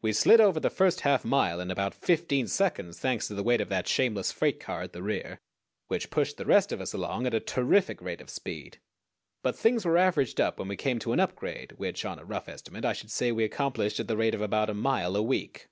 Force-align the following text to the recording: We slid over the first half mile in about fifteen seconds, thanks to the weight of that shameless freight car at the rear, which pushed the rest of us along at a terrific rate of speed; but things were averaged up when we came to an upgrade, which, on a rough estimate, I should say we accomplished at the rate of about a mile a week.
We 0.00 0.12
slid 0.12 0.40
over 0.40 0.60
the 0.60 0.70
first 0.70 1.00
half 1.00 1.24
mile 1.24 1.58
in 1.58 1.72
about 1.72 1.92
fifteen 1.92 2.46
seconds, 2.46 3.00
thanks 3.00 3.26
to 3.26 3.34
the 3.34 3.42
weight 3.42 3.60
of 3.60 3.68
that 3.68 3.88
shameless 3.88 4.30
freight 4.30 4.60
car 4.60 4.82
at 4.82 4.92
the 4.92 5.02
rear, 5.02 5.40
which 5.88 6.08
pushed 6.08 6.36
the 6.36 6.46
rest 6.46 6.70
of 6.70 6.80
us 6.80 6.92
along 6.92 7.26
at 7.26 7.34
a 7.34 7.40
terrific 7.40 8.00
rate 8.00 8.20
of 8.20 8.30
speed; 8.30 8.78
but 9.42 9.56
things 9.56 9.84
were 9.84 9.98
averaged 9.98 10.40
up 10.40 10.60
when 10.60 10.68
we 10.68 10.76
came 10.76 11.00
to 11.00 11.12
an 11.12 11.18
upgrade, 11.18 11.72
which, 11.78 12.04
on 12.04 12.20
a 12.20 12.24
rough 12.24 12.48
estimate, 12.48 12.84
I 12.84 12.92
should 12.92 13.10
say 13.10 13.32
we 13.32 13.42
accomplished 13.42 13.98
at 13.98 14.06
the 14.06 14.16
rate 14.16 14.36
of 14.36 14.40
about 14.40 14.70
a 14.70 14.72
mile 14.74 15.16
a 15.16 15.22
week. 15.24 15.66